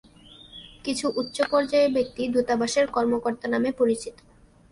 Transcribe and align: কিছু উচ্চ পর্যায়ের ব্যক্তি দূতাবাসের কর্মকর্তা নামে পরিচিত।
কিছু 0.85 1.05
উচ্চ 1.15 1.37
পর্যায়ের 1.51 1.91
ব্যক্তি 1.93 2.21
দূতাবাসের 2.27 2.85
কর্মকর্তা 2.87 3.47
নামে 3.47 3.71
পরিচিত। 3.71 4.15